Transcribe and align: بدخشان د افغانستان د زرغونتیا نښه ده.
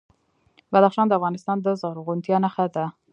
بدخشان 0.71 1.05
د 1.07 1.13
افغانستان 1.19 1.57
د 1.61 1.67
زرغونتیا 1.81 2.37
نښه 2.43 2.65
ده. 2.75 2.85